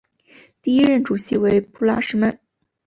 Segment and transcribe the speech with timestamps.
[0.63, 2.39] 第一任主席为布拉什曼。